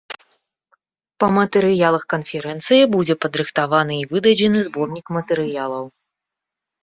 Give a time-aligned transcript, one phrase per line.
[1.23, 5.85] Па матэрыялах канферэнцыі будзе падрыхтаваны і выдадзены зборнік матэрыялаў.